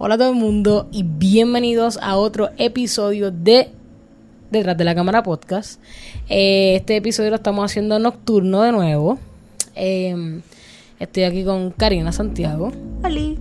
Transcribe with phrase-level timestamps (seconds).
[0.00, 3.72] Hola a todo el mundo y bienvenidos a otro episodio de
[4.48, 5.80] Detrás de la Cámara Podcast.
[6.28, 9.18] Eh, este episodio lo estamos haciendo nocturno de nuevo.
[9.74, 10.40] Eh,
[11.00, 12.70] estoy aquí con Karina Santiago,
[13.02, 13.40] Ali.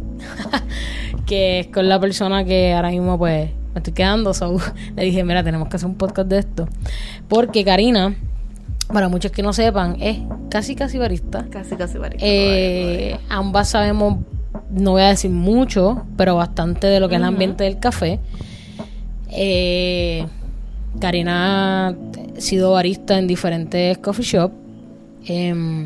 [1.27, 4.33] que es con la persona que ahora mismo pues me estoy quedando.
[4.33, 4.57] so,
[4.95, 6.67] le dije, mira, tenemos que hacer un podcast de esto.
[7.27, 8.15] Porque Karina,
[8.91, 10.17] para muchos que no sepan, es
[10.49, 11.45] casi casi barista.
[11.51, 12.25] Casi, casi varita.
[12.25, 14.24] Eh, ambas sabemos,
[14.71, 18.19] no voy a decir mucho, pero bastante de lo que es el ambiente del café.
[19.29, 20.25] Eh,
[20.99, 21.95] Karina ha
[22.37, 24.53] sido barista en diferentes coffee shops.
[25.25, 25.85] Em,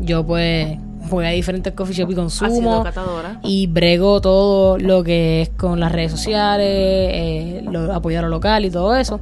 [0.00, 0.78] yo pues
[1.10, 2.84] voy a diferentes coffee shops y consumo.
[3.42, 8.36] Y brego todo lo que es con las redes sociales, eh, lo, apoyar a lo
[8.36, 9.20] local y todo eso.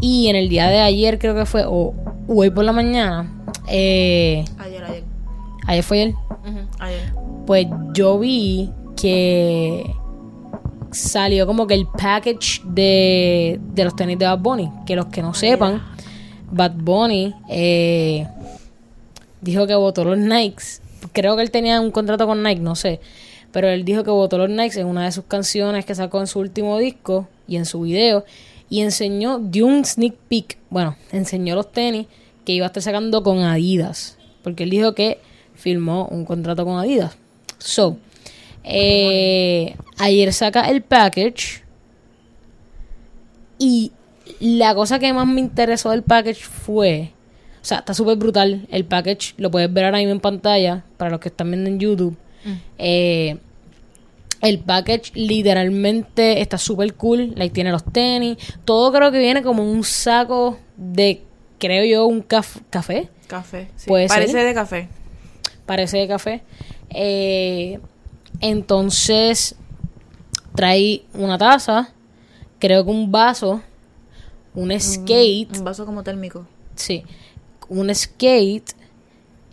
[0.00, 1.92] Y en el día de ayer creo que fue, o
[2.28, 3.30] hoy por la mañana,
[3.68, 5.04] eh, Ayer, ayer.
[5.66, 7.12] ayer fue ayer, Ujú, Ayer.
[7.48, 9.90] Pues yo vi que
[10.90, 14.70] salió como que el package de, de los tenis de Bad Bunny.
[14.84, 15.82] Que los que no sepan,
[16.52, 18.28] Bad Bunny eh,
[19.40, 20.82] dijo que votó los Nikes.
[21.14, 23.00] Creo que él tenía un contrato con Nike, no sé.
[23.50, 26.26] Pero él dijo que votó los Nikes en una de sus canciones que sacó en
[26.26, 28.26] su último disco y en su video.
[28.68, 30.58] Y enseñó, dio un sneak peek.
[30.68, 32.08] Bueno, enseñó los tenis
[32.44, 34.18] que iba a estar sacando con Adidas.
[34.42, 35.18] Porque él dijo que
[35.54, 37.16] firmó un contrato con Adidas.
[37.58, 37.98] So,
[38.64, 41.62] eh, ayer saca el package.
[43.58, 43.92] Y
[44.40, 47.12] la cosa que más me interesó del package fue.
[47.60, 48.66] O sea, está súper brutal.
[48.70, 50.84] El package lo puedes ver ahora mismo en pantalla.
[50.96, 52.16] Para los que están viendo en YouTube.
[52.78, 53.36] Eh,
[54.40, 57.32] el package literalmente está súper cool.
[57.34, 58.36] Like, tiene los tenis.
[58.64, 61.22] Todo creo que viene como un saco de,
[61.58, 63.08] creo yo, un caf- café.
[63.26, 63.68] Café.
[63.76, 63.90] Sí.
[63.90, 64.46] Parece ser.
[64.46, 64.88] de café.
[65.66, 66.42] Parece de café.
[66.90, 67.80] Eh,
[68.40, 69.54] entonces,
[70.54, 71.92] trae una taza.
[72.58, 73.62] Creo que un vaso.
[74.54, 75.56] Un skate.
[75.56, 76.46] Un vaso como térmico.
[76.74, 77.04] Sí.
[77.68, 78.72] Un skate.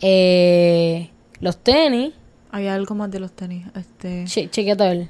[0.00, 1.10] eh,
[1.40, 2.12] los tenis.
[2.50, 3.66] Había algo más de los tenis.
[3.74, 4.24] Este.
[4.26, 5.08] Che, chequeate a ver.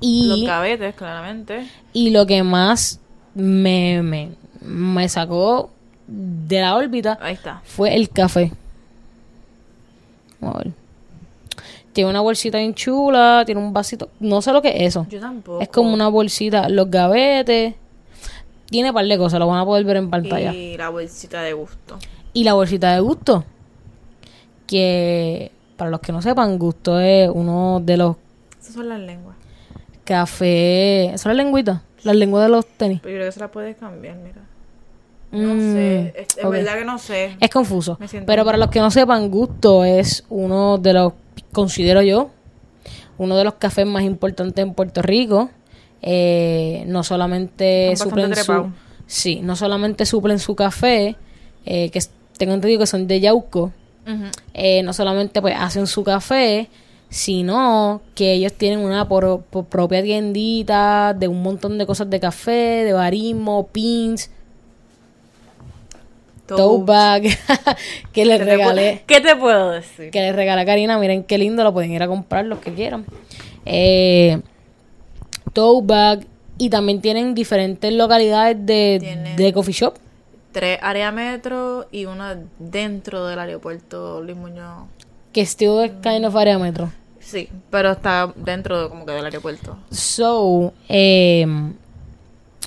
[0.00, 0.26] Y...
[0.28, 1.68] Los gavetes, claramente.
[1.92, 3.00] Y lo que más
[3.34, 4.30] me, me,
[4.60, 5.70] me sacó
[6.06, 7.62] de la órbita Ahí está.
[7.64, 8.52] fue el café.
[10.40, 10.72] Vamos a ver.
[11.94, 14.10] Tiene una bolsita bien chula, tiene un vasito.
[14.20, 15.06] No sé lo que es eso.
[15.08, 15.60] Yo tampoco.
[15.62, 17.74] Es como una bolsita, los gavetes.
[18.66, 20.52] Tiene par de cosas, lo van a poder ver en pantalla.
[20.52, 21.98] Y, Y la bolsita de gusto.
[22.34, 23.44] la bolsita de gusto.
[24.66, 28.16] Que para los que no sepan, gusto es uno de los
[28.60, 29.36] Esas son las lenguas.
[30.04, 31.08] cafés.
[31.14, 31.82] ¿Eso es la lengüita?
[32.02, 33.00] Las lenguas de los tenis.
[33.02, 34.40] Pero yo creo que se la puedes cambiar, mira.
[35.32, 36.14] No Mm, sé.
[36.16, 37.36] Es, verdad que no sé.
[37.40, 37.98] Es confuso.
[38.26, 41.12] Pero para los que no sepan, Gusto es uno de los,
[41.52, 42.30] considero yo,
[43.18, 45.50] uno de los cafés más importantes en Puerto Rico.
[46.06, 48.72] Eh, no solamente suplen su,
[49.06, 51.16] sí, no solamente suplen su café,
[51.64, 52.00] eh, que
[52.36, 53.72] tengo entendido que son de Yauco,
[54.52, 56.68] eh, no solamente pues hacen su café,
[57.08, 62.20] sino que ellos tienen una por- por propia tiendita de un montón de cosas de
[62.20, 64.30] café, de barismo, pins,
[66.46, 67.22] tote bag,
[68.12, 70.10] que les ¿Qué te puedo- regalé ¿Qué te puedo decir?
[70.10, 72.72] que les regalé a Karina, miren qué lindo, lo pueden ir a comprar los que
[72.74, 73.04] quieran.
[73.64, 74.40] Eh,
[75.52, 76.26] tote bag
[76.58, 79.94] y también tienen diferentes localidades de, de coffee shop.
[80.52, 84.84] Tres área metro y una dentro del aeropuerto Luis Muñoz.
[85.32, 86.92] Que still es kind of area metro.
[87.18, 89.76] Sí, pero está dentro de, como que del aeropuerto.
[89.90, 91.44] So, eh,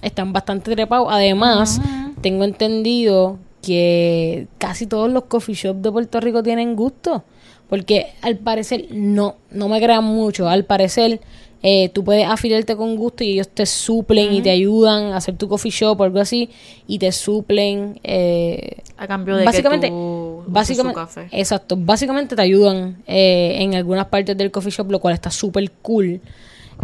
[0.02, 1.08] están bastante trepados.
[1.12, 1.80] Además,
[2.22, 7.24] tengo entendido que casi todos los coffee shops de Puerto Rico tienen gusto.
[7.70, 10.48] Porque al parecer, no, no me crean mucho.
[10.48, 11.20] Al parecer,
[11.62, 15.36] eh, tú puedes afiliarte con gusto y ellos te suplen y te ayudan a hacer
[15.36, 16.50] tu coffee shop o algo así.
[16.88, 18.00] Y te suplen.
[18.04, 21.28] Eh, A cambio de básicamente, que tú uses básicamente, café.
[21.32, 25.70] exacto, básicamente te ayudan eh, en algunas partes del coffee shop, lo cual está súper
[25.82, 26.22] cool.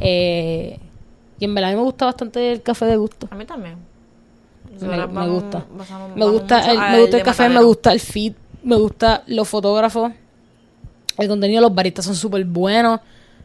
[0.01, 0.77] Eh,
[1.39, 3.27] y en verdad a mí me gusta bastante el café de gusto.
[3.31, 3.75] A mí también.
[4.81, 5.65] Me, gusta.
[5.77, 8.33] pasamos- Me gusta el, me gusta el café, me gusta el feed,
[8.63, 10.11] me gusta los fotógrafos.
[11.17, 12.99] El contenido de los baristas son súper buenos.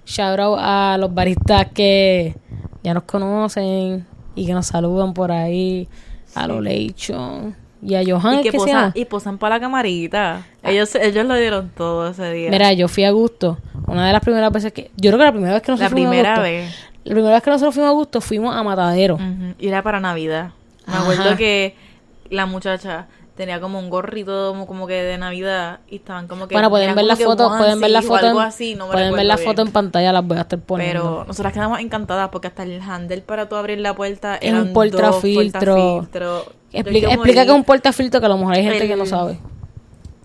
[0.07, 2.35] Shout out a los baristas que
[2.83, 5.87] ya nos conocen y que nos saludan por ahí.
[6.35, 8.35] A lo Leichon y a Johan.
[8.35, 10.47] Y ¿es que posan, y posan para la camarita.
[10.63, 12.51] Ellos, ellos lo dieron todo ese día.
[12.51, 13.59] Mira, yo fui a gusto.
[13.87, 14.91] Una de las primeras veces que.
[14.97, 16.75] Yo creo que la primera vez que la nosotros fuimos a primera Gusto- vez.
[17.05, 19.15] La primera vez que nosotros fuimos a gusto fuimos a Matadero.
[19.15, 20.51] Ujú, Y era para Navidad.
[20.88, 21.02] Me Ajá.
[21.02, 21.76] acuerdo que
[22.31, 23.06] la muchacha
[23.37, 27.05] tenía como un gorrito como, que de Navidad y estaban como que Bueno, pueden ver
[27.05, 29.49] la foto, pueden ver la foto, así, no pueden ver la bien.
[29.49, 31.02] foto en pantalla, las voy a estar poniendo.
[31.02, 34.73] Pero nosotras quedamos encantadas porque hasta el handle para tú abrir la puerta Es un
[34.73, 36.08] portafiltro.
[36.73, 39.38] explica, explica que es un portafiltro que a lo mejor hay gente que no sabe.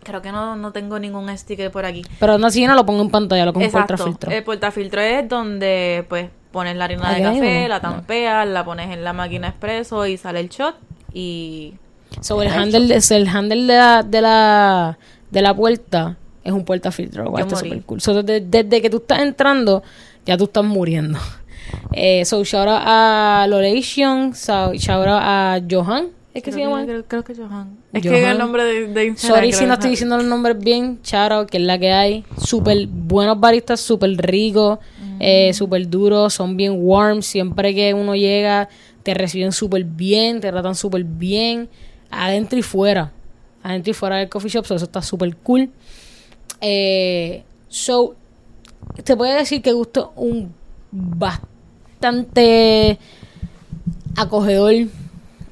[0.04, 2.01] Creo que no, no tengo ningún sticker por aquí.
[2.19, 4.31] Pero no, si yo no lo pongo en pantalla, lo pongo en portafiltro.
[4.31, 7.82] El portafiltro es donde pues pones la harina de café, la No.
[7.82, 10.76] tampeas, la pones en la máquina expreso y sale el shot
[11.14, 11.74] y
[12.22, 14.98] Sobre el handle, de- el handle de la, de la,
[15.32, 18.00] de la puerta es un portafiltro, lo cual está súper cool.
[18.02, 19.82] So, desde, desde que tú estás entrando,
[20.26, 21.20] ya tú estás muriendo.
[21.92, 26.84] Eh, so, shout out a Lolation, so, shout out a Johan, ¿es que se llama?
[26.86, 27.78] creo, creo que Johan.
[27.94, 28.16] Es Johan.
[28.16, 30.58] que el nombre de, de Instagram Sorry si no que estoy es- diciendo los nombres
[30.60, 31.00] bien.
[31.14, 32.26] Out, que es la que hay.
[32.38, 34.80] Súper buenos baristas, súper ricos,
[35.20, 37.22] eh, súper duros, son bien warm.
[37.22, 38.70] Siempre que uno llega,
[39.04, 41.70] te reciben súper bien, te tratan súper bien,
[42.10, 43.12] adentro y fuera.
[43.62, 45.70] Adentro y fuera del coffee shop, so eso está súper cool.
[46.62, 48.16] Eh, so,
[49.04, 50.54] te puedo decir que gusto un
[50.92, 52.98] bastante
[54.16, 54.74] acogedor.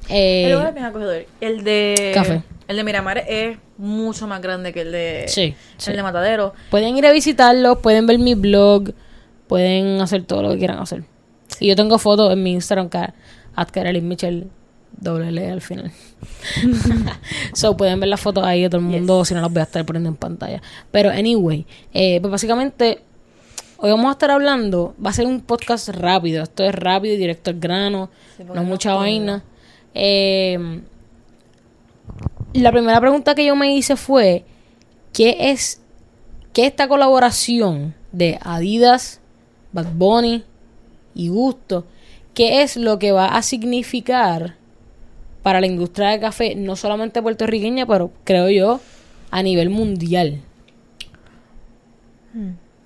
[0.08, 1.26] Eh, El lugar es bien acogedor.
[1.40, 2.42] El de Café.
[2.68, 5.90] El de Miramar es mucho más grande que el de Sí, sí.
[5.90, 6.54] el de Matadero.
[6.70, 8.92] Pueden ir a visitarlo, pueden ver mi blog,
[9.46, 11.04] pueden hacer todo lo que quieran hacer.
[11.60, 14.48] Y yo tengo fotos en mi Instagram, Carolyn Mitchell,
[14.92, 15.92] doble L al final.
[17.52, 19.64] so, pueden ver las fotos ahí de todo el mundo, si no las voy a
[19.64, 20.62] estar poniendo en pantalla.
[20.90, 23.00] Pero, anyway, eh, pues básicamente,
[23.76, 27.18] hoy vamos a estar hablando, va a ser un podcast rápido, esto es rápido y
[27.18, 29.42] directo al grano, Sí, no mucha vaina.
[29.94, 30.80] Eh,
[32.54, 34.44] la primera pregunta que yo me hice fue,
[35.12, 35.80] ¿qué es
[36.52, 39.20] que esta colaboración de Adidas,
[39.72, 40.44] Bad Bunny
[41.14, 41.86] y Gusto,
[42.34, 44.56] qué es lo que va a significar
[45.42, 48.80] para la industria del café, no solamente puertorriqueña, pero creo yo
[49.30, 50.42] a nivel mundial?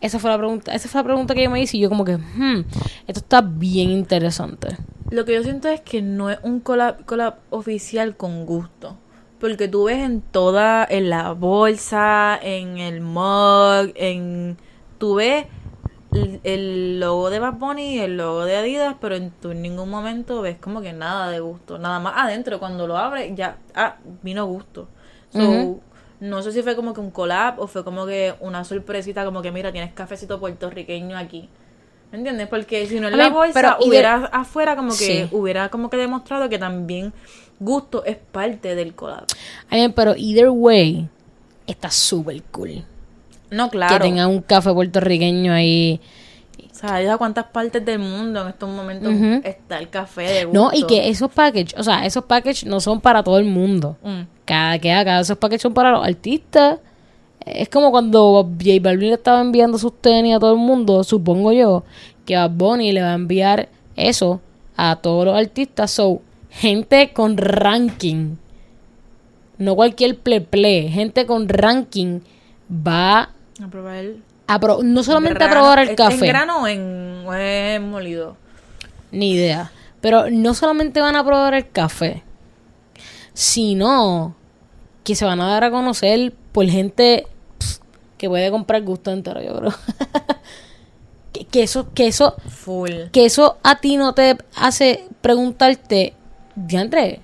[0.01, 2.05] Esa fue la pregunta, esa fue la pregunta que yo me hice y yo como
[2.05, 2.65] que, hmm,
[3.07, 4.77] esto está bien interesante.
[5.11, 8.97] Lo que yo siento es que no es un collab, collab oficial con gusto.
[9.41, 14.57] Porque tú ves en toda, en la bolsa, en el mug, en...
[14.99, 15.47] Tú ves
[16.13, 19.63] el, el logo de Bad Bunny y el logo de Adidas, pero en, tú en
[19.63, 21.79] ningún momento ves como que nada de gusto.
[21.79, 24.89] Nada más adentro, cuando lo abres, ya, ah, vino gusto.
[25.31, 25.81] So.
[26.19, 29.43] No sé si fue como que un collab o fue como que una sorpresita, como
[29.43, 31.51] que mira, tienes cafecito puertorriqueño aquí.
[32.13, 32.49] ¿Me entiendes?
[32.49, 35.29] Porque si no en A la mí, bolsa de- hubiera afuera como que Sí.
[35.33, 37.13] hubiera como que demostrado que también
[37.59, 39.25] gusto es parte del collab.
[39.71, 41.09] I mean, pero either way,
[41.67, 42.85] está súper cool.
[43.51, 43.95] No, claro.
[43.97, 46.01] Que tenga un café puertorriqueño ahí.
[46.71, 49.11] O sea, ¿ya cuántas partes del mundo en estos momentos
[49.45, 50.61] está el café de gusto?
[50.63, 53.97] No, y que esos packages, o sea, esos packages no son para todo el mundo.
[54.03, 54.21] Mm.
[54.45, 56.79] Cada que cada esos packages son para los artistas.
[57.47, 61.53] Es como cuando J Balvin le estaba enviando sus tenis a todo el mundo, supongo
[61.53, 61.85] yo,
[62.25, 64.41] que Bad Bunny le va a enviar eso
[64.77, 65.93] a todos los artistas.
[65.93, 66.21] So,
[66.51, 68.35] gente con ranking,
[69.59, 72.21] no cualquier ple ple, gente con ranking
[72.71, 73.31] va
[73.63, 76.15] A probar el a pro- no solamente a probar el ¿Es café.
[76.27, 78.37] ¿En grano o en o es molido?
[79.13, 79.71] Ni idea.
[80.01, 82.23] Pero no solamente van a probar el café,
[83.33, 84.35] sino
[85.05, 87.27] que se van a dar a conocer por gente
[88.19, 89.75] que puede comprar gusto entero, yo creo.
[91.33, 93.11] que, que eso, que eso, Full.
[93.13, 96.15] que eso a ti no te hace preguntarte,
[96.55, 97.21] diantre,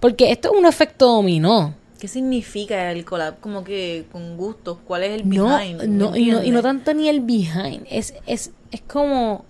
[0.00, 1.74] porque esto es un efecto dominó.
[1.98, 3.40] ¿Qué significa el collab?
[3.40, 4.80] Como que con gusto.
[4.86, 5.82] ¿Cuál es el No, behind?
[5.88, 7.84] no, ¿Me y no, y no tanto ni el behind.
[7.90, 9.44] Es, es, es como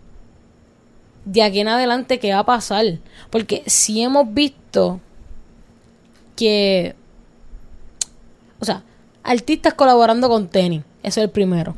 [1.27, 2.87] de aquí en adelante qué va a pasar.
[3.29, 4.99] Porque si hemos visto
[6.37, 6.95] que,
[8.61, 8.83] o sea,
[9.31, 10.83] artistas colaborando con tenis.
[11.03, 11.77] Ese es el primero.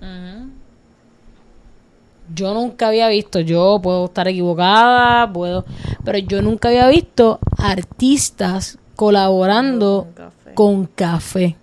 [2.33, 5.64] Yo nunca había visto, yo puedo estar equivocada, puedo,
[6.04, 10.54] pero yo nunca había visto artistas colaborando Con café.
[10.54, 11.57] con café.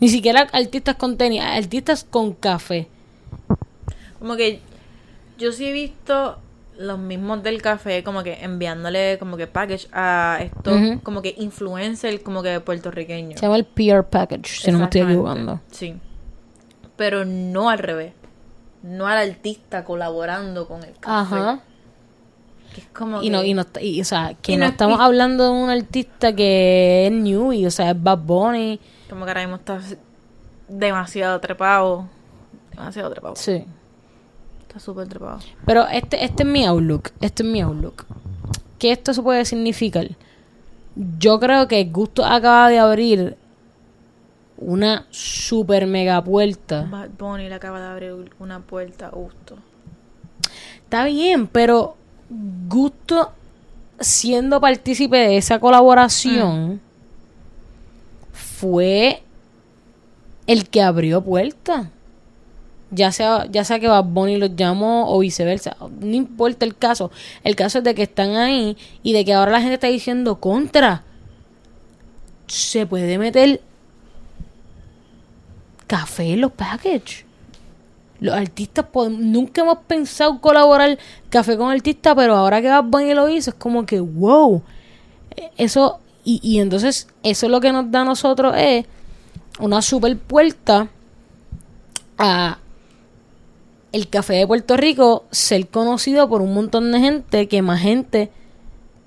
[0.00, 2.88] Ni siquiera artistas con tenis, artistas con café.
[4.18, 4.60] Como que
[5.38, 6.38] yo sí he visto
[6.78, 12.22] los mismos del café como que enviándole como que package a estos como que influencer
[12.22, 13.40] como que puertorriqueños.
[13.40, 15.60] Se llama el PR Package, si no me estoy equivocando.
[15.70, 15.94] Sí.
[16.96, 18.12] Pero no al revés.
[18.82, 21.34] No al artista colaborando con el café.
[21.36, 21.60] Ajá.
[22.74, 24.98] Que es como Y no, y no, y, o sea, que Y no, no- estamos
[25.00, 28.78] y- hablando de un artista que es new y, o sea, es Bad Bunny.
[29.08, 29.80] Como que ahora mismo está
[30.68, 32.08] demasiado trepado.
[32.70, 33.36] Demasiado trepado.
[33.36, 33.64] Sí.
[34.76, 35.38] Está súper trepado.
[35.64, 37.10] Pero este, este es mi outlook.
[37.22, 38.04] Este es mi outlook.
[38.78, 40.08] ¿Qué esto se puede significar?
[41.18, 43.36] yo creo que Gusto acaba de abrir
[44.58, 46.86] una super mega puerta.
[46.90, 49.56] Bad Bunny le acaba de abrir una puerta a gusto.
[50.84, 51.96] Está bien, pero
[52.68, 53.32] Gusto
[53.98, 56.82] siendo partícipe de esa colaboración
[58.32, 59.22] fue
[60.46, 61.88] el que abrió puertas.
[62.90, 65.76] Ya sea, ya sea que Bad Bunny los llamó o viceversa.
[66.00, 67.10] No importa el caso.
[67.42, 70.38] El caso es de que están ahí y de que ahora la gente está diciendo
[70.38, 71.02] contra.
[72.46, 73.60] Se puede meter
[75.86, 77.24] café en los packages.
[78.20, 80.96] Los artistas pod- nunca hemos pensado colaborar
[81.28, 84.62] café con artistas, pero ahora que Bad Bunny lo hizo, es como que wow.
[85.56, 88.86] Eso, y, y entonces, eso es lo que nos da a nosotros es
[89.58, 90.88] una super puerta
[92.18, 92.58] a
[93.96, 98.30] el café de Puerto Rico ser conocido por un montón de gente, que más gente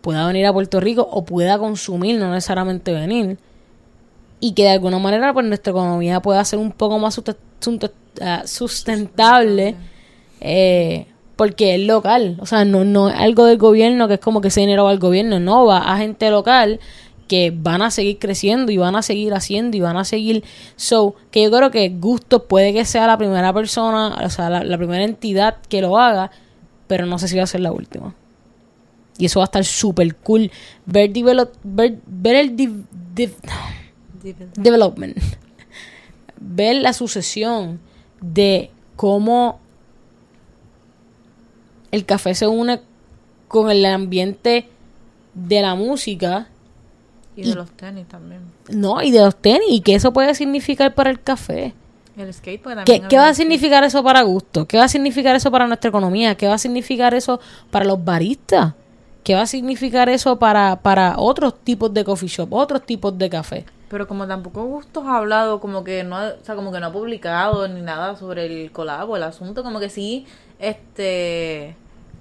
[0.01, 3.37] pueda venir a Puerto Rico o pueda consumir, no necesariamente venir
[4.39, 7.21] y que de alguna manera pues nuestra economía pueda ser un poco más
[8.21, 9.75] ah, sustentable
[10.41, 11.05] eh,
[11.35, 14.49] porque es local, o sea, no, no es algo del gobierno que es como que
[14.49, 16.79] ese dinero va al gobierno, no, va a gente local
[17.29, 20.43] que van a seguir creciendo y van a seguir haciendo y van a seguir,
[20.75, 24.63] so, que yo creo que Gusto puede que sea la primera persona, o sea, la,
[24.65, 26.31] la primera entidad que lo haga,
[26.87, 28.13] pero no sé si va a ser la última.
[29.17, 30.49] Y eso va a estar súper cool.
[30.85, 32.55] Ver, develop- ver, ver el...
[32.57, 32.83] div-
[33.15, 33.35] div-
[34.55, 35.17] development.
[36.41, 37.79] Ver la sucesión
[38.21, 39.59] de cómo
[41.91, 42.79] el café se une
[43.47, 44.67] con el ambiente
[45.33, 46.47] de la música,
[47.35, 48.41] Y de los tenis también.
[48.69, 51.73] no, y de los tenis, y qué eso puede significar para el café.
[52.17, 54.65] El skate, porque ¿Qué, también qué va a significar eso para gusto?
[54.67, 56.35] ¿Qué va a significar eso para nuestra economía?
[56.35, 57.39] ¿Qué va a significar eso
[57.71, 58.73] para los baristas?
[59.23, 63.29] ¿Qué va a significar eso para, para otros tipos de coffee shop, otros tipos de
[63.29, 63.65] café?
[63.89, 66.87] Pero como tampoco Gustos ha hablado, como que no, ha- o sea, como que no
[66.87, 70.25] ha publicado ni nada sobre el colabo, el asunto, como que sí,
[70.59, 71.75] este...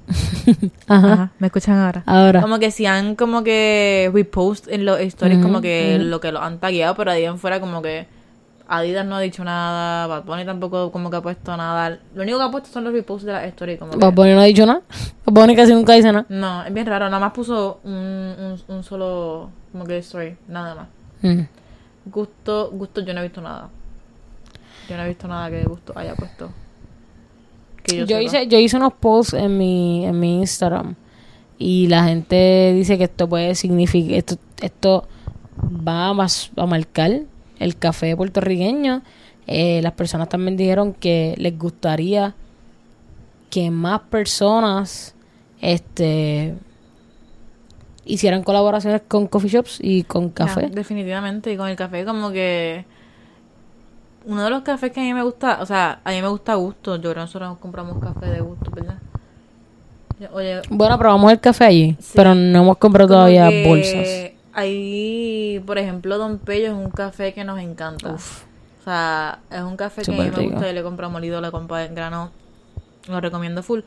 [0.88, 1.30] Ajá.
[1.38, 2.02] ¿me escuchan ahora?
[2.06, 2.40] Ahora.
[2.40, 6.40] Como que si han como que repost en los stories como que lo que lo
[6.40, 8.06] han tagueado, pero ahí en fuera como que
[8.70, 11.98] Adidas no ha dicho nada, Bad Bunny tampoco como que ha puesto nada.
[12.14, 13.98] Lo único que ha puesto son los reposts de las stories como que...
[13.98, 14.82] Bad Bunny no ha dicho nada.
[15.24, 16.26] Bad Bunny casi nunca dice nada.
[16.28, 20.74] No, es bien raro, nada más puso un, un, un solo como que story, nada
[20.74, 20.88] más.
[21.22, 21.46] Mm.
[22.10, 23.70] Gusto, gusto yo no he visto nada.
[24.86, 26.50] Yo no he visto nada que gusto haya puesto.
[27.88, 30.94] Que yo, hice, yo hice unos posts en mi, en mi Instagram
[31.58, 35.08] y la gente dice que esto puede significar, esto, esto
[35.86, 37.22] va a, mas- a marcar
[37.58, 39.02] el café puertorriqueño.
[39.46, 42.34] Eh, las personas también dijeron que les gustaría
[43.50, 45.14] que más personas
[45.60, 46.54] este
[48.04, 50.68] hicieran colaboraciones con coffee shops y con Ya, café.
[50.70, 52.84] definitivamente, y con el café como que...
[54.28, 56.54] Uno de los cafés que a mí me gusta, o sea, a mí me gusta
[56.54, 56.96] gusto.
[56.96, 58.98] Yo creo que nosotros compramos café de gusto, ¿verdad?
[60.32, 62.12] Oye, Bueno, probamos el café allí, Sí.
[62.14, 64.06] pero no hemos comprado todavía bolsas.
[64.52, 68.12] Ahí, por ejemplo, Don Pello es un café que nos encanta.
[68.14, 68.42] Uf.
[68.80, 70.42] O sea, es un café que a mí me rico.
[70.42, 70.66] gusta.
[70.66, 72.30] Yo le compro molido, le compro en grano.
[73.08, 73.80] Lo recomiendo full.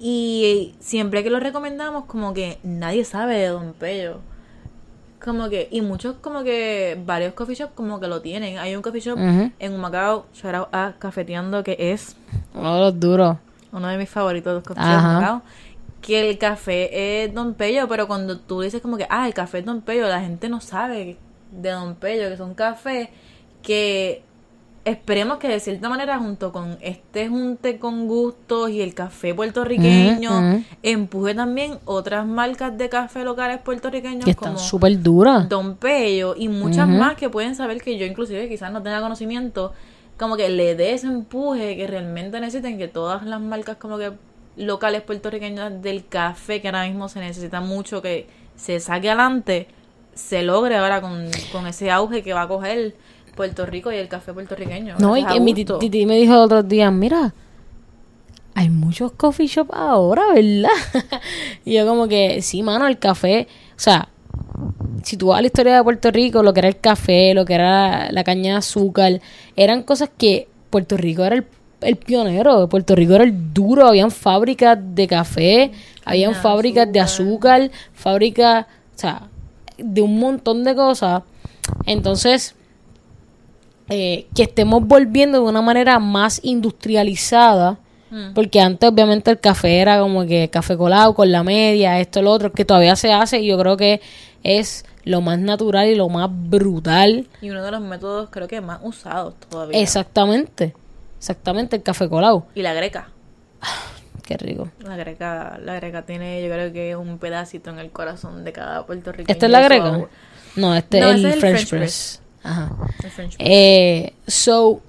[0.00, 4.18] Y siempre que lo recomendamos, como que nadie sabe de Don Pello.
[5.24, 8.58] Como que, y muchos como que, varios coffee shops como que lo tienen.
[8.58, 9.50] Hay un coffee shop Ujú.
[9.58, 12.16] en Humacao, shout out a Cafeteando, que es
[12.54, 13.36] Uno de los duros.
[13.72, 15.42] uno de mis favoritos de los coffee shops de Humacao,
[16.02, 19.60] que el café es Don Pello, pero cuando tú dices como que, ah, el café
[19.60, 21.16] es Don Pello, la gente no sabe
[21.50, 23.08] de Don Pello, que son cafés
[23.62, 24.22] que
[24.84, 30.62] esperemos que de cierta manera junto con este junte con gustos y el café puertorriqueño
[30.82, 35.48] empuje también otras marcas de café locales puertorriqueños Que están como súper duras.
[35.48, 39.72] Don Pello y muchas más que pueden saber que yo inclusive quizás no tenga conocimiento,
[40.18, 44.12] como que le dé ese empuje que realmente necesiten que todas las marcas como que
[44.56, 49.66] locales puertorriqueñas del café que ahora mismo se necesita mucho que se saque adelante,
[50.12, 52.94] se logre ahora con, con ese auge que va a coger
[53.34, 54.96] Puerto Rico y el café puertorriqueño.
[54.98, 57.34] No, y que mi titi me dijo el otro día, mira,
[58.54, 60.70] hay muchos coffee shop ahora, ¿verdad?
[61.64, 64.08] y yo como que, sí, mano, el café, o sea,
[65.02, 67.44] si tú vas a la historia de Puerto Rico, lo que era el café, lo
[67.44, 69.20] que era la caña de azúcar,
[69.56, 71.46] eran cosas que Puerto Rico era el,
[71.80, 75.72] el pionero, Puerto Rico era el duro, habían fábricas de café,
[76.04, 79.22] habían fábricas de azúcar, fábricas, o sea,
[79.76, 81.22] de un montón de cosas.
[81.86, 82.54] Entonces,
[83.88, 87.78] eh, que estemos volviendo de una manera más industrializada.
[88.10, 88.32] Mm.
[88.32, 92.30] Porque antes obviamente el café era como que café colado con la media, esto, lo
[92.30, 94.00] otro, que todavía se hace y yo creo que
[94.44, 97.26] es lo más natural y lo más brutal.
[97.40, 99.80] Y uno de los métodos creo que más usados todavía.
[99.80, 100.74] Exactamente.
[101.18, 102.46] Exactamente, el café colado.
[102.54, 103.08] Y la greca.
[104.26, 104.70] Qué rico.
[104.80, 108.86] La greca, la greca tiene, yo creo que un pedacito en el corazón de cada
[108.86, 109.32] puertorriqueño.
[109.32, 110.06] ¿Esta es la greca?
[110.56, 111.80] No, este No, es el es el French, French press.
[111.80, 112.23] press.
[112.44, 112.70] Ajá.
[113.38, 114.80] Eh, so,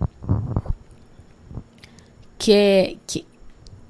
[2.38, 3.26] que, que,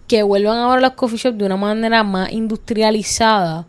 [0.08, 3.66] que vuelvan ahora los coffee shops de una manera más industrializada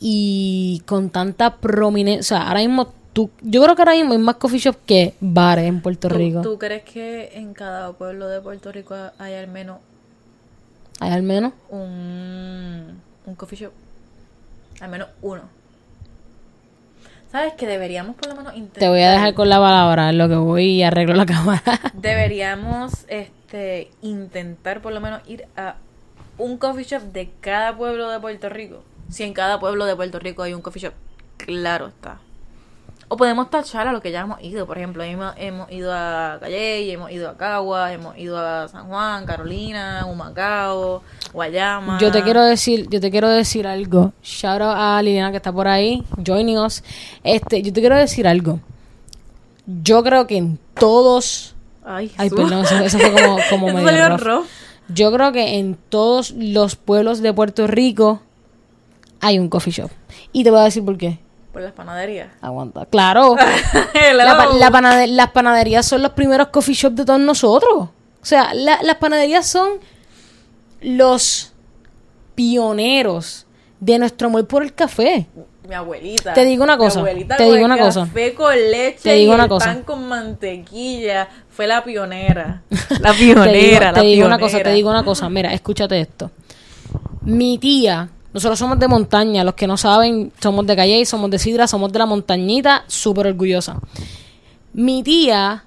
[0.00, 2.20] y con tanta prominencia.
[2.20, 5.14] O sea, ahora mismo, tú, yo creo que ahora mismo hay más coffee shops que
[5.20, 6.40] bares en Puerto ¿Tú, Rico.
[6.42, 9.78] tú crees que en cada pueblo de Puerto Rico hay al menos
[11.00, 11.52] Hay al menos.
[11.68, 13.72] un, un coffee shop?
[14.80, 15.42] Al menos uno.
[17.30, 18.80] ¿Sabes que deberíamos por lo menos intentar?
[18.80, 21.62] Te voy a dejar con la palabra, lo que voy y arreglo la cámara.
[21.94, 25.76] Deberíamos este intentar por lo menos ir a
[26.38, 28.84] un coffee shop de cada pueblo de Puerto Rico.
[29.08, 30.94] Si en cada pueblo de Puerto Rico hay un coffee shop,
[31.36, 32.20] claro está.
[33.08, 34.66] O podemos tachar a lo que ya hemos ido.
[34.66, 38.88] Por ejemplo, hemos, hemos ido a Calle, hemos ido a Cagua, hemos ido a San
[38.88, 41.98] Juan, Carolina, Humacao, Guayama.
[42.00, 44.12] Yo te quiero decir, yo te quiero decir algo.
[44.22, 46.82] Shout out a Liliana que está por ahí, joining us.
[47.22, 48.58] Este, yo te quiero decir algo.
[49.66, 54.46] Yo creo que en todos, Ay, ay, perdón, eso, eso fue como, como medio rough.
[54.88, 58.20] Yo creo que en todos los pueblos de Puerto Rico
[59.20, 59.90] hay un coffee shop.
[60.32, 61.18] Y te voy a decir por qué.
[61.56, 62.28] Por las panaderías.
[62.42, 62.84] Aguanta.
[62.84, 63.34] Claro.
[63.94, 67.72] La la las panaderías son los primeros coffee shops de todos nosotros.
[67.72, 69.70] O sea, la- las panaderías son
[70.82, 71.54] los
[72.34, 73.46] pioneros
[73.80, 75.28] de nuestro amor por el café.
[75.66, 76.34] Mi abuelita.
[76.34, 78.00] Te digo una cosa, Mi abuelita te con digo una cosa.
[78.00, 79.66] Café con leche Te digo y una el cosa.
[79.66, 81.26] pan con mantequilla.
[81.48, 82.64] Fue la pionera.
[83.00, 84.38] La te digo, pionera, la te digo una pionera.
[84.58, 85.30] cosa, te digo una cosa.
[85.30, 86.30] Mira, escúchate esto.
[87.22, 91.38] Mi tía, nosotros somos de montaña, los que no saben, somos de Calle, somos de
[91.38, 93.80] Sidra, somos de la montañita, súper orgullosa.
[94.74, 95.64] Mi tía,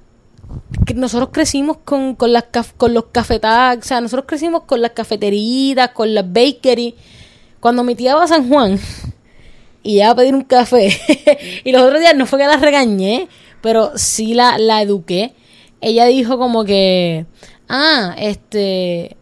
[0.94, 2.32] nosotros crecimos con, con,
[2.78, 6.94] con los cafetags, o sea, nosotros crecimos con las cafeteritas, con las bakery.
[7.60, 8.80] Cuando mi tía va a San Juan
[9.82, 10.96] y ella va a pedir un café,
[11.64, 13.30] y los otros días no fue que la regañé,
[13.64, 15.34] pero sí la, la eduqué.
[15.82, 17.26] Ella dijo como que,
[17.68, 19.18] ah, este,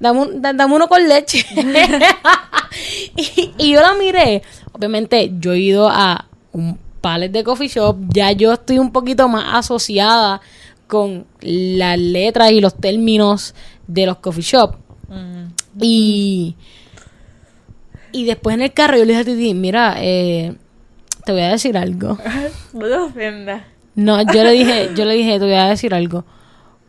[0.00, 1.44] dame, un- da- dame uno con leche.
[3.16, 4.42] y, y yo la miré.
[4.72, 7.96] Obviamente, yo he ido a un palet de coffee shop.
[8.08, 10.40] Ya yo estoy un poquito más asociada
[10.86, 13.54] con las letras y los términos
[13.86, 14.76] de los coffee shop.
[15.08, 15.46] Mm.
[15.80, 16.56] Y,
[18.12, 20.54] y después en el carro yo le dije a Titi, mira, eh,
[21.24, 22.18] te voy a decir algo.
[22.72, 23.62] No te ofendas.
[23.94, 26.24] No, yo le dije, yo le dije, te voy a decir algo.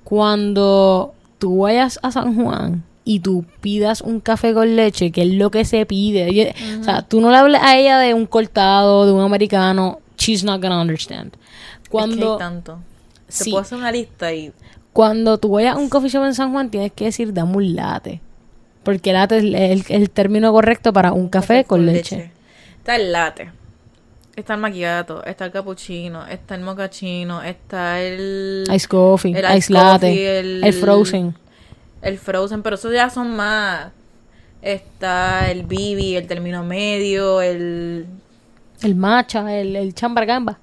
[0.04, 5.30] Cuando tú vayas a San Juan y tú pidas un café con leche, que es
[5.30, 9.06] lo que se pide, o sea, tú no le hables a ella de un cortado,
[9.06, 11.34] de un americano, she's not gonna understand.
[11.34, 12.80] Es que hay Cuando, tanto.
[13.28, 13.52] Te Sí.
[13.52, 14.52] puedo hacer una lista y...
[14.94, 17.76] cuando tú vayas a un coffee shop en San Juan, tienes que decir, dame un
[17.76, 18.22] latte.
[18.84, 22.32] Porque latte es el, el- el término correcto para un café, con, leche.
[22.78, 23.52] Está el latte.
[24.36, 28.64] Está el macchiato, está el cappuccino, está el mochaccino, está el...
[28.74, 31.36] Ice coffee, el ice latte, coffee, el frozen.
[32.02, 33.92] El frozen, pero esos ya son más...
[34.62, 38.06] Está el bibi, el término medio, el...
[38.82, 40.60] El matcha, el, el chambargamba.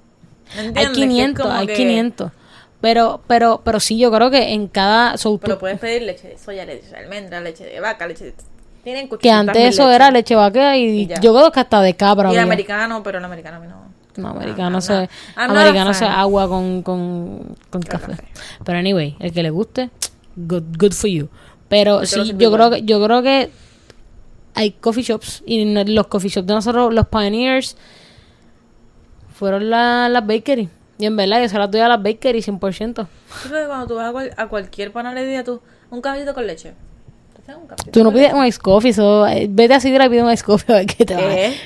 [0.55, 0.97] ¿me Hay entiendes?
[0.97, 2.31] Que es 500, como hay que- 500.
[2.79, 5.17] Pero, pero, pero sí, yo creo que en cada...
[5.17, 8.25] so, Pero tú- puedes pedir leche de soya, leche de almendra, leche de vaca, leche
[8.25, 8.33] de...
[8.83, 12.31] Tienen que antes 800.000 eso era leche vaquera y, yo creo que hasta de cabra
[12.31, 13.87] Y el americano, pero el americano a mí no...
[14.17, 18.11] No, Ah, americano se, americano se agua con, con, con café.
[18.11, 18.23] café.
[18.63, 19.89] Pero anyway, el que le guste,
[20.37, 21.27] good, good for you.
[21.67, 23.49] Pero Yo sí, yo creo que, yo creo que
[24.53, 27.75] hay coffee shops y los coffee shops de nosotros, los pioneers,
[29.33, 30.69] fueron la- las bakery.
[30.99, 32.93] Y en verdad, yo se las doy a las bakery 100%.
[33.43, 35.61] Tú sabes que cuando tú vas a, cual- a cualquier panadería, tú...
[35.89, 36.73] Un cafecito con leche.
[37.91, 40.31] ¿Tú un no pides un ice coffee, so, eh, vete a Sidra y pide un
[40.31, 41.21] ice coffee a ver qué te va.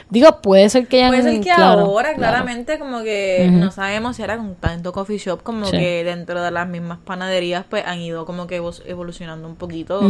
[0.10, 1.10] Digo, puede ser que hayan...
[1.10, 2.17] Puede ser que claro, ahora, claro.
[2.34, 5.72] claramente, como que no sabemos si era con tanto coffee shop, como Sí.
[5.78, 10.02] que dentro de las mismas panaderías, pues han ido como que evol- evolucionando un poquito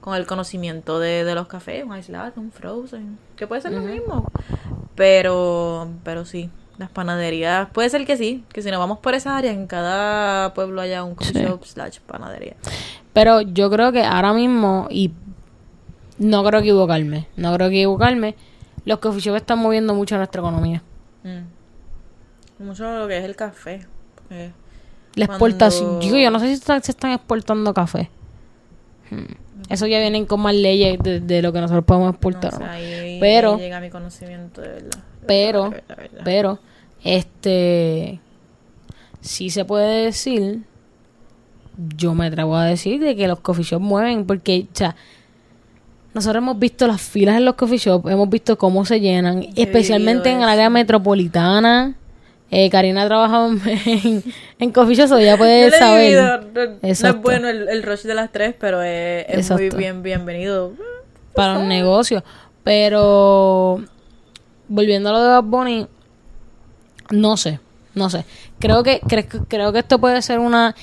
[0.00, 3.72] con el conocimiento de, de los cafés, un ice latte, un frozen, que puede ser
[3.72, 4.24] lo mismo.
[4.94, 9.36] Pero, pero sí, las panaderías, puede ser que sí, que si nos vamos por esa
[9.36, 11.42] área, en cada pueblo haya un coffee Sí.
[11.46, 12.54] shop slash panadería.
[13.20, 15.12] Pero yo creo que ahora mismo, y
[16.16, 18.34] no creo equivocarme, no creo equivocarme,
[18.86, 20.82] los coffee shops están moviendo mucho nuestra economía.
[21.22, 22.64] Mm.
[22.64, 23.86] Mucho lo que es el café.
[24.14, 24.52] porque
[25.16, 28.08] La Cuando- exportación, digo, yo no sé si están- se están exportando café.
[29.10, 29.34] Hmm.
[29.68, 32.52] Eso ya vienen con más leyes de, de lo que nosotros podemos no exportar.
[33.20, 34.90] Pero- me llega a mi conocimiento de verdad.
[35.20, 36.24] de Pero, verdad, de verdad, de verdad.
[36.24, 36.58] pero,
[37.04, 38.20] este,
[39.20, 40.62] sí se puede decir,
[41.96, 44.96] yo me atrevo a decir de que los coffee shops mueven, porque, o sea,
[46.14, 50.30] nosotros hemos visto las filas en los coffee shops, hemos visto cómo se llenan, especialmente
[50.30, 51.94] en el área metropolitana.
[52.52, 54.24] Eh, Karina ha trabajado en,
[54.58, 56.02] en coffee shops, o ya puede saber.
[56.02, 60.02] vivido, no- es bueno el, el rush de las tres, pero es, es muy bien
[60.02, 60.72] bienvenido.
[61.34, 62.24] para un negocio.
[62.64, 63.80] Pero
[64.68, 65.86] volviendo a lo de Bad Bunny,
[67.10, 67.60] no sé,
[67.94, 68.24] no sé.
[68.58, 70.74] Creo que creo, que- creo que esto puede ser una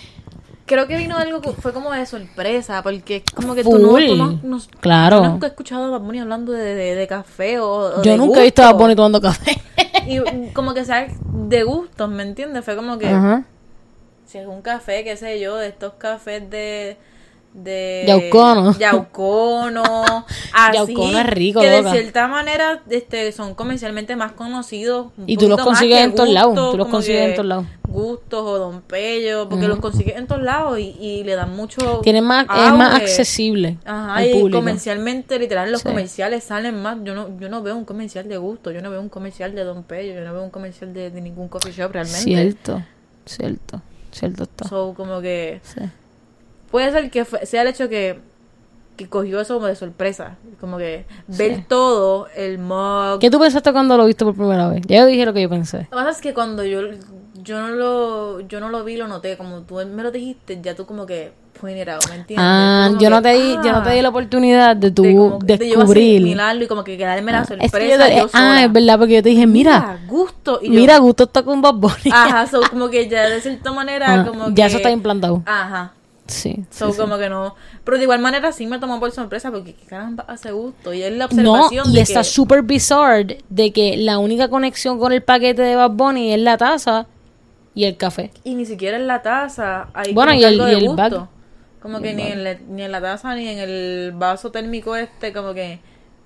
[0.68, 4.16] Creo que vino algo que fue como de sorpresa, porque como que tú no, tú
[4.16, 5.24] no- no- Claro.
[5.24, 7.68] yo nunca he escuchado a Bad Bunny hablando de, de- de café o,
[8.00, 8.80] o yo de nunca he visto a Bad.
[8.80, 9.60] Bunny tomando café.
[10.08, 10.20] Y
[10.54, 12.64] como que sea de gustos, ¿me entiendes?
[12.64, 13.44] Fue como que Ajá.
[14.26, 16.98] si es un café, qué sé yo, de estos cafés de
[17.58, 18.78] de Yaucono.
[18.78, 19.84] Yaucono,
[20.54, 21.92] así, Yaucono es rico, que de loca.
[21.92, 26.72] cierta manera este son comercialmente más conocidos Y tú los consigues en todos lados, Gustos,
[26.72, 27.66] tú los consigues en todos lados.
[27.88, 32.00] Gustos o Don Pello, porque los consigues en todos lados y, y le dan mucho
[32.04, 34.60] Tiene más es más accesible Ajá, al y público.
[34.60, 35.88] comercialmente, literal, los Sí.
[35.88, 36.98] comerciales salen más.
[37.04, 39.64] Yo no, yo no veo un comercial de gusto, yo no veo un comercial de
[39.64, 42.20] Don Pello, yo no veo un comercial de, de ningún coffee shop realmente.
[42.24, 42.84] Cierto,
[43.26, 44.68] cierto, cierto está.
[44.68, 45.82] So, como que Sí.
[46.72, 48.20] Puede ser que fue- sea el hecho que,
[48.96, 50.38] que cogió eso como de sorpresa.
[50.60, 51.66] Como que ver Sí.
[51.68, 53.20] todo, el mug.
[53.20, 54.82] ¿Qué tú pensaste cuando lo viste por primera vez?
[54.88, 55.78] Ya yo dije lo que yo pensé.
[55.92, 56.82] Lo que pasa es que cuando yo,
[57.44, 59.38] yo no lo yo no lo vi, lo noté.
[59.38, 62.38] Como tú me lo dijiste, ya tú como que out, ¿me entiendes?
[62.40, 65.02] Ah, yo que, no te di, yo no te di la ah, oportunidad de tú
[65.04, 66.18] de como- de yo descubrir.
[66.22, 69.00] asimilarlo y como que quedarme la Es que sorpresa yo te- yo ah, es verdad,
[69.00, 70.60] porque yo te dije, mira, gusto.
[70.62, 72.12] Y yo, mira, Gusto está con Bad Bunny.
[72.12, 74.66] Ajá, so, como que ya de cierta manera, Ah, como ya que...
[74.66, 75.42] eso está implantado.
[75.48, 75.94] Ajá.
[76.28, 76.66] Sí.
[76.70, 76.98] So, sí, sí.
[77.00, 77.56] como que no.
[77.84, 80.94] Pero de igual manera sí me tomó por sorpresa porque qué caramba hace gusto.
[80.94, 82.24] Y es la No, observación y de está que...
[82.26, 86.58] súper bizarre de que la única conexión con el paquete de Bad Bunny es la
[86.58, 87.08] taza
[87.74, 88.32] y el café.
[88.44, 90.96] Y ni siquiera en la taza hay Bueno, y el- de y el gusto.
[90.96, 91.28] bag.
[91.82, 95.32] Como que ni en, la, ni en la taza ni en el vaso térmico este,
[95.32, 95.80] como que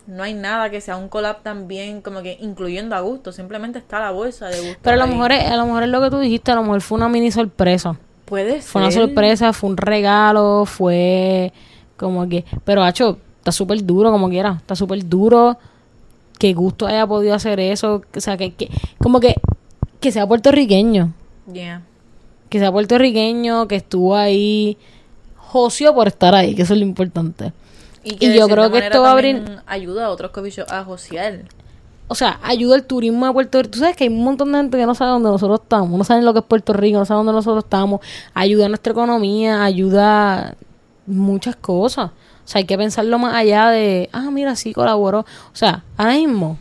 [0.08, 3.32] no hay nada que sea un collab también, como que incluyendo a gusto.
[3.32, 4.80] Simplemente está la bolsa de gusto.
[4.82, 5.10] Pero a lo ahí.
[5.12, 7.10] mejor es, a lo mejor es lo que tú dijiste, a lo mejor fue una
[7.10, 7.96] mini sorpresa.
[8.32, 11.52] Puede Fue una sorpresa, fue un regalo, fue
[11.98, 12.46] como que...
[12.63, 14.56] Pero, hacho, está súper duro como quiera.
[14.58, 15.58] Está súper duro
[16.39, 18.02] que Gusto haya podido hacer eso.
[18.15, 19.36] O sea, que, que como que,
[20.00, 21.12] que sea puertorriqueño.
[21.52, 21.82] Yeah.
[22.48, 24.78] Que sea puertorriqueño, que estuvo ahí.
[25.36, 27.52] Joció por estar ahí, que eso es lo importante.
[28.02, 31.50] Y, que yo creo que esto va a abrir- ayuda a otros shops a josear.
[32.12, 33.71] O sea, ayuda el turismo de Puerto Rico.
[33.71, 36.04] Tú sabes que hay un montón de gente que no sabe dónde nosotros estamos, no
[36.04, 38.02] saben lo que es Puerto Rico, no saben dónde nosotros estamos.
[38.34, 40.56] Ayuda a nuestra economía, ayuda a
[41.06, 42.12] muchas cosas.
[42.12, 45.19] O sea, hay que pensarlo más allá de, ah, mira, sí colaboró.
[45.19, 46.58] O sea, ahora mismo,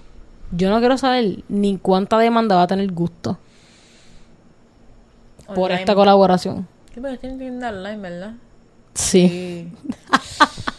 [0.53, 3.37] yo no quiero saber ni cuánta demanda va a tener gusto
[5.53, 6.69] por esta colaboración.
[6.95, 8.35] Sí, pero tienda online, ¿verdad?
[8.95, 9.73] Sí.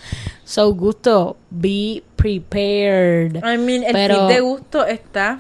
[0.51, 3.37] So, gusto, be prepared.
[3.37, 5.39] I mean, el Pero- feed de gusto está.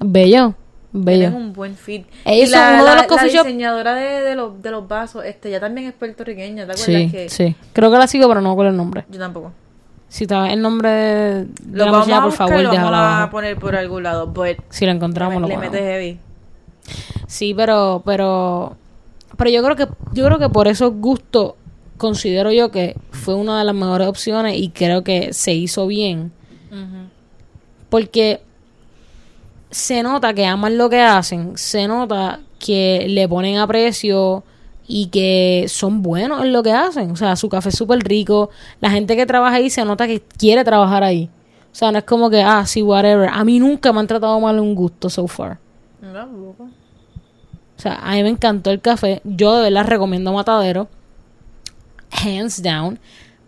[0.00, 0.54] Bello,
[0.92, 1.18] bello.
[1.30, 2.02] Tienen un buen feed.
[2.26, 4.70] Ellos Y son la, uno de los coffee la shop- diseñadora de, de los, de
[4.70, 6.84] los vasos, este, ya también es puertorriqueña, ¿te acuerdas?
[6.84, 7.54] Sí, que sí.
[7.72, 9.06] Creo que la sigo, pero no con el nombre.
[9.10, 9.52] Yo tampoco.
[10.08, 12.90] Si te el nombre de, Lo la vamos muchacha, a por buscar favor, y lo
[12.90, 14.26] vamos a poner por algún lado.
[14.26, 15.72] But Si la encontramos, lo le ponemos.
[15.72, 16.18] metes heavy.
[17.28, 18.76] Sí, pero, pero,
[19.38, 21.54] pero yo creo que, yo creo que por esos gustos
[22.00, 26.32] considero yo que fue una de las mejores opciones y creo que se hizo bien.
[27.90, 28.40] Porque
[29.70, 34.44] se nota que aman lo que hacen, se nota que le ponen aprecio
[34.86, 37.10] y que son buenos en lo que hacen.
[37.10, 38.50] O sea, su café es súper rico.
[38.80, 41.28] La gente que trabaja ahí se nota que quiere trabajar ahí.
[41.72, 43.28] O sea, no es como que, ah, sí, whatever.
[43.28, 45.58] A mí nunca me han tratado mal un gusto so far.
[46.00, 46.64] No, loco.
[46.64, 49.20] O sea, a mí me encantó el café.
[49.24, 50.88] Yo de verdad recomiendo Matadero.
[52.12, 52.98] Hands down.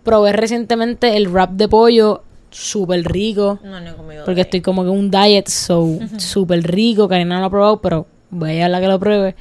[0.04, 2.22] Probé recientemente el wrap de pollo.
[2.50, 3.58] Súper rico.
[3.64, 4.24] No, no he comido.
[4.24, 7.08] Porque estoy como que un diet, so súper rico.
[7.08, 9.34] Karina no lo ha probado, pero voy a la que lo pruebe.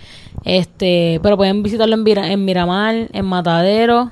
[0.45, 4.11] Este, pero pueden visitarlo en, Miramar, en Matadero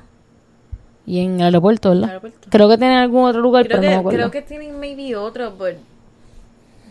[1.06, 2.08] y en el aeropuerto, ¿verdad?
[2.10, 2.48] Aeropuerto.
[2.50, 4.18] Creo que tienen algún otro lugar, Creo pero no me que, acuerdo.
[4.18, 5.78] creo que tienen maybe otro, pero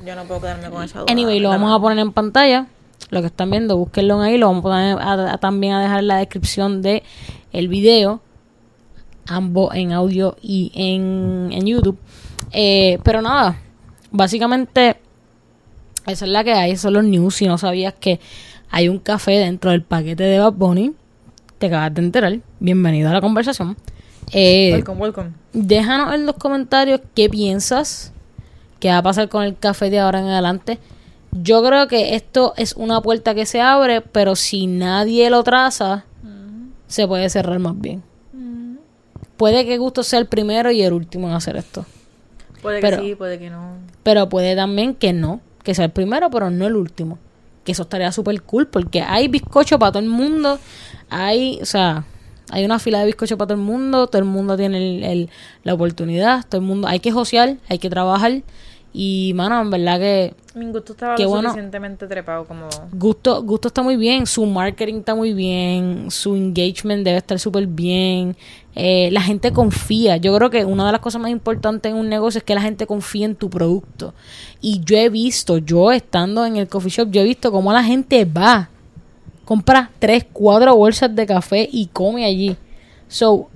[0.06, 1.12] yo no puedo quedarme con esa duda.
[1.12, 2.68] Anyway, lo vamos a poner en pantalla.
[3.12, 4.38] Lo que están viendo, búsquenlo ahí.
[4.38, 7.04] Lo vamos a poner a- a- también a dejar en la descripción de
[7.52, 8.22] el video.
[9.28, 11.98] Ambos en audio y en, en YouTube.
[12.52, 13.60] Eh, pero nada,
[14.12, 14.98] básicamente
[16.08, 16.76] esa es la que hay.
[16.78, 17.36] Son los news.
[17.36, 18.20] Si no sabías que
[18.72, 20.94] hay un café dentro del paquete de Bad Bunny,
[21.58, 22.40] te acabas de enterar.
[22.60, 23.78] Bienvenido a la conversación.
[24.32, 25.32] Eh, Welcome, welcome.
[25.54, 28.14] déjanos en los comentarios qué piensas
[28.80, 30.80] que va a pasar con el café de ahora en adelante.
[31.32, 36.06] Yo creo que esto es una puerta que se abre, pero si nadie lo traza,
[36.90, 38.04] se puede cerrar más bien.
[39.38, 41.86] Puede que Gusto sea el primero y el último en hacer esto.
[42.62, 43.76] Puede que Pero- sí, puede que no.
[44.04, 47.18] Pero puede también que no, que sea el primero, pero no el último.
[47.64, 50.60] Que eso estaría súper cool, porque hay bizcocho para todo el mundo.
[51.10, 52.04] Hay, o sea,
[52.50, 54.08] hay una fila de bizcocho para todo el mundo.
[54.08, 55.30] Todo el mundo tiene el- el-
[55.64, 56.46] la oportunidad.
[56.50, 58.42] Todo el mundo, hay que josear, hay que trabajar.
[58.92, 61.50] Y, mano, en verdad que Mi gusto estaba lo bueno.
[61.50, 62.68] suficientemente trepado como...
[62.92, 67.68] Gusto, Gusto está muy bien, su marketing está muy bien, su engagement debe estar súper
[67.68, 68.36] bien,
[68.76, 70.18] eh, la gente confía.
[70.18, 72.62] Yo creo que una de las cosas más importantes en un negocio es que la
[72.62, 74.14] gente confía en tu producto.
[74.60, 77.84] Y yo he visto, yo estando en el coffee shop, yo he visto cómo la
[77.84, 78.70] gente va,
[79.46, 82.58] compra tres, cuatro bolsas de café y come allí.
[83.08, 83.50] So,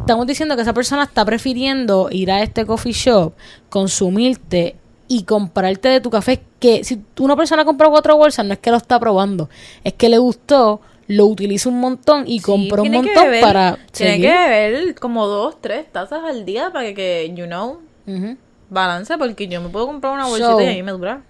[0.00, 3.32] estamos diciendo que esa persona está prefiriendo ir a este coffee shop,
[3.68, 4.76] consumirte
[5.08, 6.40] y comprarte de tu café.
[6.58, 9.48] Que si una persona compra cuatro bolsas, no es que lo está probando,
[9.84, 13.78] es que le gustó, lo utiliza un montón y Sí, compró un montón beber- para
[13.92, 14.30] Tiene seguir.
[14.30, 18.36] que beber como dos, tres tazas al día para que, que, you know, Ujú.
[18.68, 21.22] balance, porque yo me puedo comprar una So- bolsita y a mí me dura.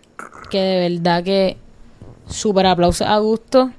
[0.50, 1.56] Que de verdad que
[2.26, 3.70] súper aplausos a gusto.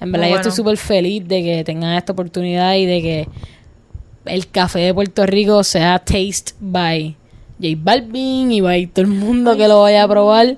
[0.00, 3.28] En verdad yo estoy súper feliz de que tengan esta oportunidad y de que
[4.34, 7.16] el café de Puerto Rico sea taste by
[7.62, 10.56] J Balvin y by todo el mundo que lo vaya a probar.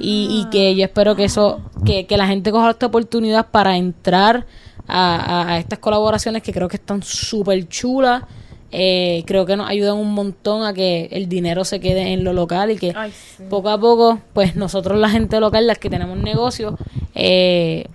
[0.00, 3.76] Y, y que yo espero que eso, que, que la gente coja esta oportunidad para
[3.76, 4.46] entrar
[4.86, 8.22] a, a- a estas colaboraciones que creo que están súper chulas.
[8.70, 12.34] Eh, creo que nos ayudan un montón a que el dinero se quede en lo
[12.34, 13.44] local y que Ay, sí.
[13.48, 16.74] poco a poco, pues nosotros la gente local, las que tenemos negocios,
[17.14, 17.86] eh,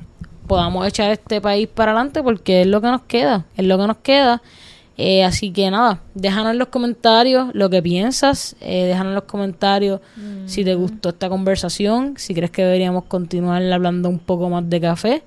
[0.48, 3.88] podamos echar este país para adelante porque es lo que nos queda, es lo que
[3.88, 4.42] nos queda.
[4.96, 9.24] Eh, así que nada, déjanos en los comentarios lo que piensas, eh, déjanos en los
[9.24, 10.02] comentarios
[10.46, 14.80] si te gustó esta conversación, si crees que deberíamos continuar hablando un poco más de
[14.80, 15.24] café.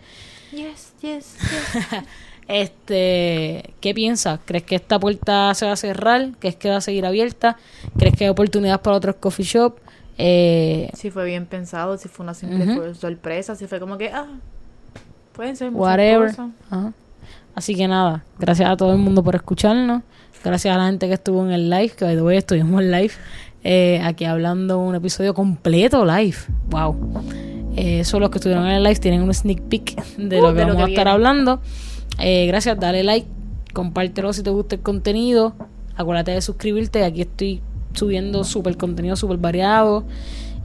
[0.53, 1.37] Yes, yes,
[1.91, 2.05] yes.
[2.49, 4.39] Este, ¿qué piensas?
[4.45, 6.31] ¿Crees que esta puerta se va a cerrar?
[6.39, 7.57] ¿Crees que va a seguir abierta?
[7.99, 9.79] ¿Crees que hay oportunidades para otros coffee shop?
[10.17, 14.29] Eh, si fue bien pensado, si fue una simple sorpresa, si fue como que, ah,
[15.33, 16.31] pueden ser muchas whatever.
[16.31, 16.51] cosas.
[16.71, 16.93] Ajá.
[17.57, 20.03] Así que nada, gracias a todo el mundo por escucharnos.
[20.45, 23.13] Gracias a la gente que estuvo en el live, que way estuvimos en live.
[23.65, 26.37] eh, aquí hablando un episodio completo live.
[26.69, 26.95] Wow.
[27.75, 30.61] Eh, los que estuvieron en el live tienen un sneak peek de Uh, lo que
[30.61, 31.11] de lo vamos que a estar viene.
[31.11, 31.61] hablando.
[32.19, 33.27] Eh, gracias, dale like,
[33.73, 35.55] compártelo si te gusta el contenido.
[35.97, 37.05] Acuérdate de suscribirte.
[37.05, 37.63] Aquí estoy
[37.95, 40.05] subiendo súper contenido súper variado.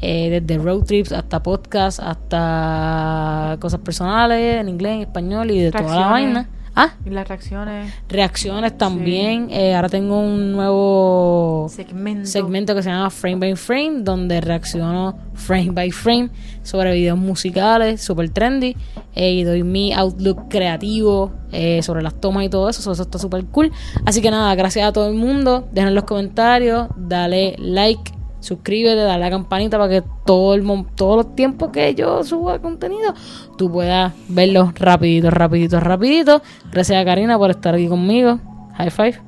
[0.01, 5.71] eh, desde road trips hasta podcast, hasta cosas personales en inglés, en español y de
[5.71, 6.49] toda la vaina.
[6.73, 9.49] Ah, Y las reacciones, reacciones también.
[9.51, 12.27] Eh, ahora tengo un nuevo segmento.
[12.27, 16.29] segmento que se llama Frame by Frame, donde reacciono frame by frame
[16.63, 18.77] sobre videos musicales, super trendy,
[19.15, 23.03] eh, y doy mi outlook creativo eh, sobre las tomas y todo eso, so, eso
[23.03, 23.71] está súper cool.
[24.05, 28.97] Así que nada, gracias a todo el mundo, dejen en los comentarios, dale like, suscríbete,
[28.97, 33.13] dale a la campanita para que todo el todos los tiempos que yo suba contenido,
[33.57, 36.41] tú puedas verlo rapidito, rapidito, rapidito.
[36.71, 38.39] Gracias a Karina por estar aquí conmigo.
[38.75, 39.21] High five.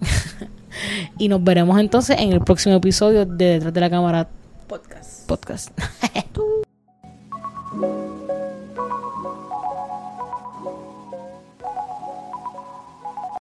[1.18, 4.28] y nos veremos entonces en el próximo episodio de Detrás de la Cámara
[4.66, 5.26] Podcast.
[5.26, 5.70] Podcast.